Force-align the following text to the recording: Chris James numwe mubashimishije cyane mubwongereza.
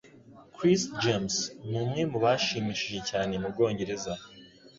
Chris 0.55 0.81
James 1.03 1.35
numwe 1.69 2.01
mubashimishije 2.11 2.99
cyane 3.09 3.33
mubwongereza. 3.41 4.13